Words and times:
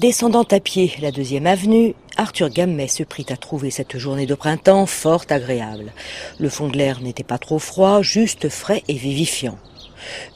Descendant 0.00 0.46
à 0.50 0.60
pied 0.60 0.94
la 1.02 1.10
deuxième 1.10 1.46
avenue, 1.46 1.94
Arthur 2.16 2.48
Gammet 2.48 2.88
se 2.88 3.02
prit 3.02 3.26
à 3.28 3.36
trouver 3.36 3.70
cette 3.70 3.98
journée 3.98 4.24
de 4.24 4.34
printemps 4.34 4.86
fort 4.86 5.26
agréable. 5.28 5.92
Le 6.38 6.48
fond 6.48 6.68
de 6.68 6.78
l'air 6.78 7.02
n'était 7.02 7.22
pas 7.22 7.36
trop 7.36 7.58
froid, 7.58 8.00
juste 8.00 8.48
frais 8.48 8.82
et 8.88 8.94
vivifiant. 8.94 9.58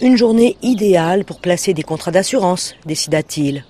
Une 0.02 0.18
journée 0.18 0.58
idéale 0.60 1.24
pour 1.24 1.40
placer 1.40 1.72
des 1.72 1.82
contrats 1.82 2.10
d'assurance, 2.10 2.74
décida-t-il. 2.84 3.64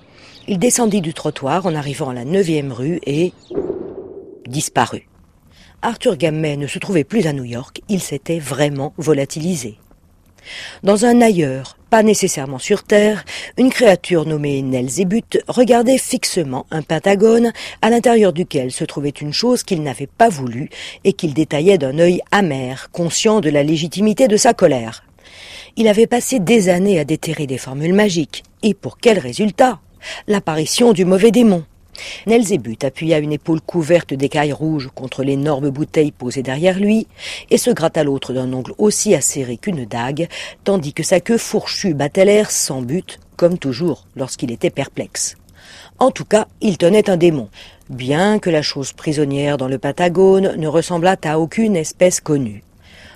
Il 0.49 0.59
descendit 0.59 0.99
du 0.99 1.13
trottoir 1.13 1.65
en 1.65 1.75
arrivant 1.75 2.09
à 2.09 2.13
la 2.13 2.25
neuvième 2.25 2.73
rue 2.73 2.99
et 3.05 3.31
disparut. 4.47 5.07
Arthur 5.81 6.17
Gammet 6.17 6.57
ne 6.57 6.67
se 6.67 6.77
trouvait 6.77 7.05
plus 7.05 7.25
à 7.25 7.31
New 7.31 7.45
York, 7.45 7.79
il 7.87 8.01
s'était 8.01 8.39
vraiment 8.39 8.93
volatilisé. 8.97 9.77
Dans 10.83 11.05
un 11.05 11.21
ailleurs, 11.21 11.77
pas 11.89 12.03
nécessairement 12.03 12.59
sur 12.59 12.83
Terre, 12.83 13.23
une 13.57 13.69
créature 13.69 14.25
nommée 14.25 14.61
Nelzébut 14.61 15.23
regardait 15.47 15.97
fixement 15.97 16.65
un 16.71 16.81
pentagone 16.81 17.53
à 17.81 17.89
l'intérieur 17.89 18.33
duquel 18.33 18.71
se 18.71 18.83
trouvait 18.83 19.09
une 19.09 19.33
chose 19.33 19.63
qu'il 19.63 19.81
n'avait 19.81 20.07
pas 20.07 20.29
voulu 20.29 20.69
et 21.03 21.13
qu'il 21.13 21.33
détaillait 21.33 21.77
d'un 21.77 21.99
œil 21.99 22.21
amer, 22.31 22.89
conscient 22.91 23.39
de 23.39 23.49
la 23.49 23.63
légitimité 23.63 24.27
de 24.27 24.37
sa 24.37 24.53
colère. 24.53 25.03
Il 25.77 25.87
avait 25.87 26.07
passé 26.07 26.39
des 26.39 26.69
années 26.69 26.99
à 26.99 27.05
déterrer 27.05 27.47
des 27.47 27.57
formules 27.57 27.93
magiques. 27.93 28.43
Et 28.63 28.73
pour 28.73 28.97
quel 28.97 29.19
résultat? 29.19 29.79
L'apparition 30.27 30.93
du 30.93 31.03
mauvais 31.05 31.31
démon. 31.31 31.65
Nelzébut 32.27 32.77
appuya 32.83 33.19
une 33.19 33.33
épaule 33.33 33.61
couverte 33.61 34.13
d'écailles 34.13 34.53
rouges 34.53 34.89
contre 34.93 35.23
l'énorme 35.23 35.69
bouteille 35.69 36.11
posée 36.11 36.43
derrière 36.43 36.79
lui 36.79 37.07
et 37.49 37.57
se 37.57 37.69
gratta 37.71 38.03
l'autre 38.03 38.33
d'un 38.33 38.51
ongle 38.53 38.73
aussi 38.77 39.15
acéré 39.15 39.57
qu'une 39.57 39.85
dague, 39.85 40.27
tandis 40.63 40.93
que 40.93 41.03
sa 41.03 41.19
queue 41.19 41.37
fourchue 41.37 41.93
battait 41.93 42.25
l'air 42.25 42.51
sans 42.51 42.81
but, 42.81 43.19
comme 43.37 43.57
toujours 43.57 44.05
lorsqu'il 44.15 44.51
était 44.51 44.69
perplexe. 44.69 45.35
En 45.99 46.11
tout 46.11 46.25
cas, 46.25 46.47
il 46.61 46.77
tenait 46.77 47.09
un 47.09 47.17
démon, 47.17 47.49
bien 47.89 48.39
que 48.39 48.49
la 48.49 48.61
chose 48.61 48.93
prisonnière 48.93 49.57
dans 49.57 49.67
le 49.67 49.77
Patagone 49.77 50.55
ne 50.57 50.67
ressemblât 50.67 51.17
à 51.23 51.39
aucune 51.39 51.75
espèce 51.75 52.19
connue. 52.19 52.63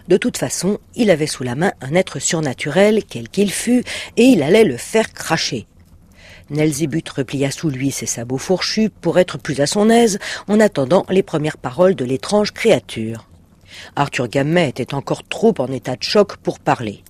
De 0.07 0.17
toute 0.17 0.37
façon, 0.37 0.79
il 0.95 1.11
avait 1.11 1.27
sous 1.27 1.43
la 1.43 1.55
main 1.55 1.71
un 1.81 1.93
être 1.93 2.19
surnaturel, 2.19 3.03
quel 3.07 3.29
qu'il 3.29 3.51
fût, 3.51 3.83
et 4.17 4.23
il 4.23 4.41
allait 4.41 4.63
le 4.63 4.77
faire 4.77 5.13
cracher. 5.13 5.67
Nelzibut 6.49 7.03
replia 7.15 7.51
sous 7.51 7.69
lui 7.69 7.91
ses 7.91 8.05
sabots 8.05 8.37
fourchus 8.37 8.89
pour 8.89 9.19
être 9.19 9.37
plus 9.37 9.61
à 9.61 9.67
son 9.67 9.89
aise 9.89 10.19
en 10.47 10.59
attendant 10.59 11.05
les 11.09 11.23
premières 11.23 11.57
paroles 11.57 11.95
de 11.95 12.05
l'étrange 12.05 12.51
créature. 12.51 13.27
Arthur 13.95 14.27
Gammet 14.27 14.69
était 14.69 14.93
encore 14.93 15.23
trop 15.23 15.53
en 15.59 15.67
état 15.67 15.95
de 15.95 16.03
choc 16.03 16.37
pour 16.37 16.59
parler. 16.59 17.03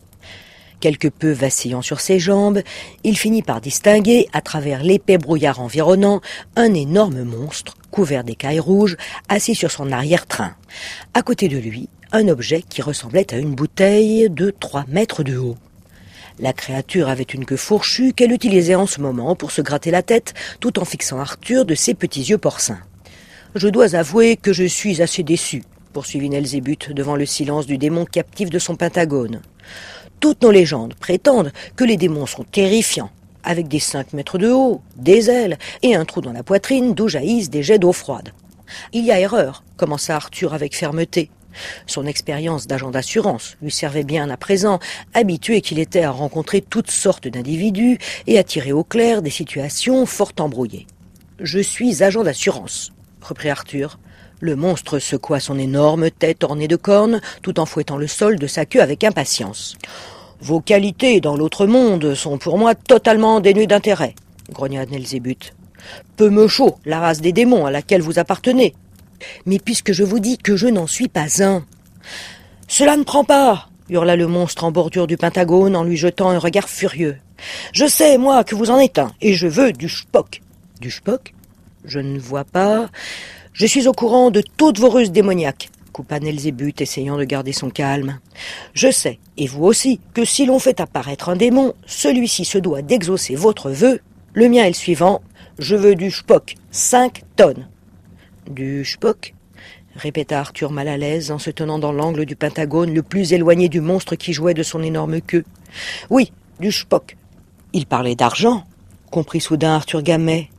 Quelque 0.79 1.09
peu 1.09 1.31
vacillant 1.31 1.81
sur 1.81 1.99
ses 1.99 2.19
jambes, 2.19 2.61
il 3.03 3.17
finit 3.17 3.41
par 3.41 3.59
distinguer, 3.59 4.27
à 4.31 4.41
travers 4.41 4.81
l'épais 4.81 5.17
brouillard 5.17 5.59
environnant, 5.59 6.21
un 6.55 6.73
énorme 6.73 7.23
monstre, 7.23 7.75
couvert 7.91 8.23
d'écailles 8.23 8.59
rouges, 8.59 8.95
assis 9.27 9.55
sur 9.55 9.71
son 9.71 9.91
arrière-train. 9.91 10.55
À 11.13 11.21
côté 11.21 11.49
de 11.49 11.57
lui, 11.57 11.89
un 12.13 12.29
objet 12.29 12.61
qui 12.61 12.81
ressemblait 12.81 13.33
à 13.33 13.37
une 13.37 13.55
bouteille 13.55 14.29
de 14.29 14.51
trois 14.51 14.85
mètres 14.87 15.23
de 15.23 15.37
haut. 15.37 15.57
La 16.41 16.53
créature 16.53 17.09
avait 17.09 17.23
une 17.23 17.45
queue 17.45 17.57
fourchue 17.57 18.13
qu'elle 18.13 18.31
utilisait 18.31 18.75
en 18.75 18.87
ce 18.87 19.01
moment 19.01 19.35
pour 19.35 19.51
se 19.51 19.61
gratter 19.61 19.91
la 19.91 20.03
tête 20.03 20.33
tout 20.61 20.79
en 20.79 20.85
fixant 20.85 21.19
Arthur 21.19 21.65
de 21.65 21.75
ses 21.75 21.93
petits 21.93 22.21
yeux 22.21 22.37
porcins. 22.37 22.79
Je 23.55 23.67
dois 23.67 23.95
avouer 23.95 24.37
que 24.37 24.53
je 24.53 24.63
suis 24.63 25.01
assez 25.01 25.21
déçu, 25.21 25.63
poursuivit 25.91 26.29
Nelzébut 26.29 26.77
devant 26.91 27.17
le 27.17 27.25
silence 27.25 27.65
du 27.65 27.77
démon 27.77 28.05
captif 28.05 28.49
de 28.49 28.57
son 28.57 28.77
pentagone. 28.77 29.41
Toutes 30.21 30.41
nos 30.41 30.51
légendes 30.51 30.93
prétendent 30.93 31.51
que 31.75 31.83
les 31.83 31.97
démons 31.97 32.25
sont 32.25 32.45
terrifiants, 32.45 33.11
avec 33.43 33.67
des 33.67 33.79
cinq 33.79 34.13
mètres 34.13 34.37
de 34.37 34.49
haut, 34.49 34.81
des 34.95 35.29
ailes 35.29 35.57
et 35.81 35.95
un 35.95 36.05
trou 36.05 36.21
dans 36.21 36.33
la 36.33 36.43
poitrine 36.43 36.93
d'où 36.93 37.09
jaillissent 37.09 37.49
des 37.49 37.63
jets 37.63 37.79
d'eau 37.79 37.91
froide. 37.91 38.31
Il 38.93 39.03
y 39.03 39.11
a 39.11 39.19
erreur, 39.19 39.63
commença 39.75 40.15
Arthur 40.15 40.53
avec 40.53 40.73
fermeté. 40.73 41.31
Son 41.87 42.05
expérience 42.05 42.67
d'agent 42.67 42.92
d'assurance 42.92 43.58
lui 43.61 43.71
servait 43.71 44.04
bien 44.04 44.30
à 44.30 44.37
présent, 44.37 44.80
habitué 45.14 45.61
qu'il 45.61 45.80
était 45.80 46.04
à 46.04 46.11
rencontrer 46.11 46.61
toutes 46.61 46.92
sortes 46.92 47.27
d'individus 47.27 47.98
et 48.27 48.37
à 48.37 48.43
tirer 48.43 48.71
au 48.71 48.83
clair 48.83 49.21
des 49.21 49.30
situations 49.30 50.05
fort 50.05 50.33
embrouillées. 50.39 50.88
Je 51.39 51.59
suis 51.59 52.04
agent 52.04 52.23
d'assurance, 52.23 52.92
reprit 53.21 53.49
Arthur. 53.49 53.99
Le 54.42 54.55
monstre 54.55 54.99
secoua 54.99 55.39
son 55.39 55.59
énorme 55.59 56.11
tête 56.11 56.43
ornée 56.43 56.67
de 56.67 56.77
cornes, 56.77 57.21
tout 57.42 57.59
en 57.59 57.65
fouettant 57.65 57.98
le 57.98 58.08
sol 58.08 58.39
de 58.39 58.48
sa 58.48 58.65
queue 58.65 58.82
avec 58.82 59.04
impatience. 59.04 59.77
Vos 60.42 60.61
qualités 60.61 61.20
dans 61.20 61.36
l'autre 61.36 61.65
monde 61.65 62.14
sont 62.15 62.38
pour 62.38 62.58
moi 62.58 62.73
totalement 62.73 63.42
dénuées 63.42 63.67
d'intérêt, 63.67 64.15
grogna 64.52 64.86
Nelzébut. 64.86 65.54
Peu 66.15 66.30
me 66.30 66.48
chaud, 66.48 66.77
la 66.86 66.99
race 66.99 67.20
des 67.20 67.33
démons 67.33 67.65
à 67.65 67.71
laquelle 67.71 68.02
vous 68.02 68.20
appartenez, 68.20 68.73
mais 69.45 69.59
puisque 69.59 69.91
je 69.91 70.03
vous 70.03 70.19
dis 70.19 70.37
que 70.37 70.55
je 70.55 70.67
n'en 70.67 70.87
suis 70.87 71.07
pas 71.07 71.43
un. 71.43 71.65
Cela 72.67 72.97
ne 72.97 73.03
prend 73.03 73.23
pas, 73.23 73.69
hurla 73.89 74.15
le 74.15 74.27
monstre 74.27 74.63
en 74.63 74.71
bordure 74.71 75.07
du 75.07 75.17
Pentagone 75.17 75.75
en 75.75 75.83
lui 75.83 75.97
jetant 75.97 76.29
un 76.29 76.39
regard 76.39 76.69
furieux. 76.69 77.17
Je 77.73 77.87
sais, 77.87 78.17
moi, 78.17 78.43
que 78.43 78.55
vous 78.55 78.69
en 78.69 78.79
êtes 78.79 78.99
un, 78.99 79.11
et 79.21 79.33
je 79.33 79.47
veux 79.47 79.71
du 79.71 79.89
Spock. 79.89 80.41
Du 80.81 80.91
Spock? 80.91 81.33
Je 81.85 81.99
ne 81.99 82.19
vois 82.19 82.43
pas. 82.43 82.89
Je 83.53 83.65
suis 83.65 83.87
au 83.87 83.93
courant 83.93 84.31
de 84.31 84.43
toutes 84.57 84.79
vos 84.79 84.89
ruses 84.89 85.11
démoniaques, 85.11 85.69
coupa 85.93 86.19
Nelzébut, 86.19 86.73
essayant 86.79 87.17
de 87.17 87.23
garder 87.23 87.53
son 87.53 87.69
calme. 87.69 88.19
Je 88.73 88.91
sais, 88.91 89.19
et 89.37 89.47
vous 89.47 89.65
aussi, 89.65 89.99
que 90.13 90.25
si 90.25 90.45
l'on 90.45 90.59
fait 90.59 90.79
apparaître 90.79 91.29
un 91.29 91.35
démon, 91.35 91.73
celui-ci 91.85 92.45
se 92.45 92.57
doit 92.57 92.81
d'exaucer 92.81 93.35
votre 93.35 93.69
vœu. 93.69 93.99
Le 94.33 94.47
mien 94.47 94.63
est 94.63 94.69
le 94.69 94.73
suivant. 94.73 95.21
Je 95.57 95.75
veux 95.75 95.95
du 95.95 96.11
Spock, 96.11 96.55
cinq 96.71 97.23
tonnes. 97.35 97.67
Du 98.49 98.83
Spock 98.83 99.36
répéta 99.95 100.39
Arthur 100.39 100.71
mal 100.71 100.87
à 100.87 100.98
l'aise 100.98 101.32
en 101.32 101.37
se 101.37 101.52
tenant 101.52 101.77
dans 101.77 101.92
l'angle 101.92 102.26
du 102.26 102.36
pentagone 102.36 102.93
le 102.93 103.04
plus 103.04 103.33
éloigné 103.33 103.70
du 103.70 103.82
monstre 103.82 104.15
qui 104.15 104.33
jouait 104.33 104.54
de 104.54 104.64
son 104.64 104.82
énorme 104.82 105.21
queue. 105.21 105.45
Oui, 106.10 106.32
du 106.59 106.71
Spock. 106.71 107.15
Il 107.73 107.86
parlait 107.86 108.15
d'argent, 108.15 108.64
comprit 109.11 109.39
soudain 109.39 109.76
Arthur 109.76 110.02
Gammet. 110.02 110.49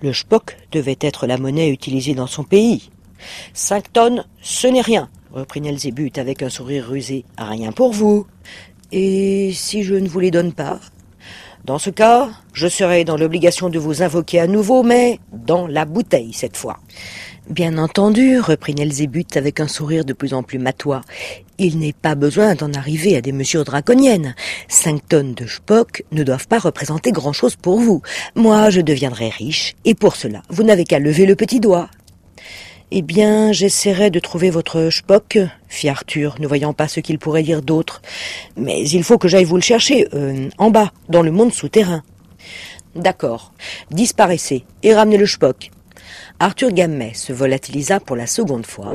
Le 0.00 0.12
Spock 0.12 0.56
devait 0.72 0.98
être 1.00 1.26
la 1.26 1.36
monnaie 1.36 1.68
utilisée 1.68 2.14
dans 2.14 2.26
son 2.26 2.44
pays. 2.44 2.90
Cinq 3.52 3.92
tonnes, 3.92 4.24
ce 4.40 4.66
n'est 4.66 4.80
rien, 4.80 5.10
reprit 5.32 5.60
Nelzébut 5.60 6.12
avec 6.16 6.42
un 6.42 6.50
sourire 6.50 6.86
rusé. 6.88 7.24
Rien 7.36 7.72
pour 7.72 7.92
vous. 7.92 8.26
Et 8.92 9.52
si 9.52 9.82
je 9.82 9.94
ne 9.94 10.08
vous 10.08 10.20
les 10.20 10.30
donne 10.30 10.52
pas 10.52 10.80
Dans 11.64 11.78
ce 11.78 11.88
cas, 11.88 12.28
je 12.52 12.68
serai 12.68 13.04
dans 13.04 13.16
l'obligation 13.16 13.70
de 13.70 13.78
vous 13.78 14.02
invoquer 14.02 14.38
à 14.38 14.46
nouveau, 14.46 14.82
mais 14.82 15.18
dans 15.32 15.66
la 15.66 15.86
bouteille 15.86 16.34
cette 16.34 16.58
fois. 16.58 16.78
Bien 17.48 17.78
entendu, 17.78 18.38
reprit 18.38 18.74
Nelzébut 18.74 19.24
avec 19.34 19.60
un 19.60 19.68
sourire 19.68 20.04
de 20.04 20.12
plus 20.12 20.34
en 20.34 20.42
plus 20.42 20.58
matois. 20.58 21.00
Il 21.56 21.78
n'est 21.78 21.94
pas 21.94 22.16
besoin 22.16 22.54
d'en 22.54 22.72
arriver 22.74 23.16
à 23.16 23.22
des 23.22 23.32
mesures 23.32 23.64
draconiennes. 23.64 24.34
Cinq 24.68 25.08
tonnes 25.08 25.32
de 25.32 25.46
Spock 25.46 26.04
ne 26.12 26.22
doivent 26.22 26.48
pas 26.48 26.58
représenter 26.58 27.12
grand-chose 27.12 27.56
pour 27.56 27.80
vous. 27.80 28.02
Moi, 28.34 28.68
je 28.68 28.82
deviendrai 28.82 29.30
riche, 29.30 29.74
et 29.86 29.94
pour 29.94 30.16
cela, 30.16 30.42
vous 30.50 30.64
n'avez 30.64 30.84
qu'à 30.84 30.98
lever 30.98 31.24
le 31.24 31.34
petit 31.34 31.60
doigt. 31.60 31.88
Eh 32.96 33.02
bien, 33.02 33.50
j'essaierai 33.50 34.10
de 34.10 34.20
trouver 34.20 34.50
votre 34.50 34.88
Spock, 34.88 35.36
fit 35.66 35.88
Arthur, 35.88 36.36
ne 36.38 36.46
voyant 36.46 36.72
pas 36.72 36.86
ce 36.86 37.00
qu'il 37.00 37.18
pourrait 37.18 37.42
dire 37.42 37.60
d'autre. 37.60 38.00
Mais 38.56 38.88
il 38.88 39.02
faut 39.02 39.18
que 39.18 39.26
j'aille 39.26 39.42
vous 39.42 39.56
le 39.56 39.62
chercher, 39.62 40.06
euh, 40.14 40.48
en 40.58 40.70
bas, 40.70 40.92
dans 41.08 41.22
le 41.22 41.32
monde 41.32 41.52
souterrain. 41.52 42.04
D'accord. 42.94 43.52
Disparaissez 43.90 44.64
et 44.84 44.94
ramenez 44.94 45.16
le 45.16 45.26
Spock. 45.26 45.72
Arthur 46.38 46.70
Gammet 46.70 47.14
se 47.14 47.32
volatilisa 47.32 47.98
pour 47.98 48.14
la 48.14 48.28
seconde 48.28 48.64
fois 48.64 48.92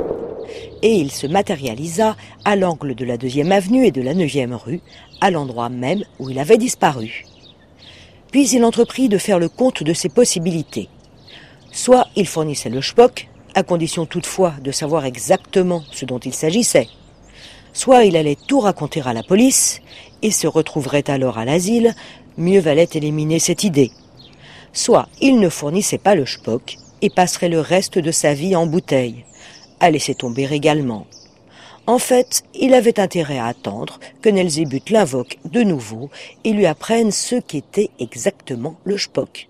et 0.82 0.94
il 0.94 1.12
se 1.12 1.28
matérialisa 1.28 2.16
à 2.46 2.56
l'angle 2.56 2.96
de 2.96 3.04
la 3.04 3.18
deuxième 3.18 3.52
avenue 3.52 3.86
et 3.86 3.92
de 3.92 4.02
la 4.02 4.14
neuvième 4.14 4.54
rue, 4.54 4.80
à 5.20 5.30
l'endroit 5.30 5.68
même 5.68 6.06
où 6.20 6.30
il 6.30 6.40
avait 6.40 6.58
disparu. 6.58 7.26
Puis 8.32 8.48
il 8.52 8.64
entreprit 8.64 9.10
de 9.10 9.18
faire 9.18 9.40
le 9.40 9.50
compte 9.50 9.84
de 9.84 9.94
ses 9.94 10.08
possibilités. 10.08 10.88
Soit 11.74 12.08
il 12.16 12.28
fournissait 12.28 12.70
le 12.70 12.82
Spock, 12.82 13.28
à 13.60 13.64
condition 13.64 14.06
toutefois 14.06 14.54
de 14.64 14.72
savoir 14.72 15.06
exactement 15.06 15.84
ce 15.92 16.06
dont 16.06 16.20
il 16.20 16.34
s'agissait. 16.34 16.88
Soit 17.74 18.06
il 18.06 18.16
allait 18.16 18.38
tout 18.48 18.62
raconter 18.62 19.02
à 19.06 19.14
la 19.14 19.22
police 19.22 19.82
et 20.22 20.32
se 20.32 20.48
retrouverait 20.48 21.10
alors 21.10 21.38
à 21.38 21.46
l'asile, 21.46 21.94
mieux 22.38 22.62
valait 22.62 22.88
éliminer 22.94 23.38
cette 23.38 23.64
idée. 23.64 23.92
Soit 24.72 25.10
il 25.20 25.40
ne 25.40 25.50
fournissait 25.50 25.98
pas 25.98 26.16
le 26.16 26.26
Spock 26.26 26.78
et 27.02 27.10
passerait 27.10 27.50
le 27.50 27.60
reste 27.60 28.00
de 28.00 28.12
sa 28.12 28.34
vie 28.34 28.56
en 28.56 28.66
bouteille, 28.66 29.26
à 29.80 29.92
laisser 29.92 30.16
tomber 30.16 30.48
également. 30.52 31.06
En 31.86 32.00
fait, 32.00 32.44
il 32.54 32.74
avait 32.74 33.00
intérêt 33.00 33.40
à 33.40 33.48
attendre 33.48 34.00
que 34.22 34.30
Nelzébut 34.30 34.84
l'invoque 34.90 35.38
de 35.46 35.64
nouveau 35.64 36.10
et 36.46 36.54
lui 36.54 36.66
apprenne 36.66 37.12
ce 37.12 37.36
qu'était 37.36 37.90
exactement 38.00 38.76
le 38.86 38.98
Spock. 38.98 39.49